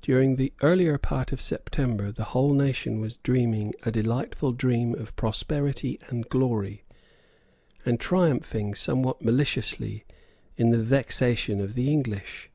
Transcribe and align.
During 0.00 0.36
the 0.36 0.52
earlier 0.62 0.96
part 0.96 1.32
of 1.32 1.42
September 1.42 2.12
the 2.12 2.26
whole 2.26 2.54
nation 2.54 3.00
was 3.00 3.16
dreaming 3.16 3.74
a 3.82 3.90
delightful 3.90 4.52
dream 4.52 4.94
of 4.94 5.16
prosperity 5.16 5.98
and 6.06 6.24
glory; 6.28 6.84
and 7.84 7.98
triumphing, 7.98 8.74
somewhat 8.74 9.22
maliciously, 9.22 10.04
in 10.56 10.70
the 10.70 10.78
vexation 10.78 11.60
of 11.60 11.74
the 11.74 11.90
English. 11.92 12.48